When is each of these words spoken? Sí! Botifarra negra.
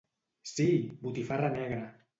Sí! 0.53 0.67
Botifarra 1.05 1.55
negra. 1.59 1.85